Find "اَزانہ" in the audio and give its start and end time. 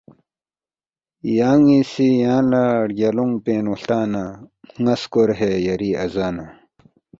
6.03-6.45